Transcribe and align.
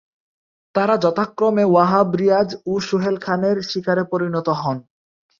তারা 0.75 0.95
যথাক্রমে 1.03 1.63
ওয়াহাব 1.67 2.07
রিয়াজ 2.21 2.49
ও 2.65 2.73
সোহেল 2.87 3.15
খানের 3.25 3.57
শিকারে 3.69 4.03
পরিণত 4.11 4.47
হন। 4.61 4.77